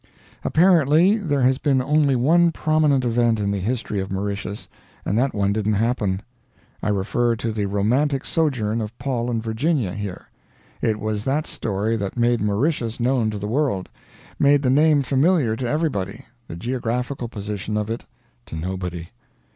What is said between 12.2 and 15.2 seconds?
Mauritius known to the world, made the name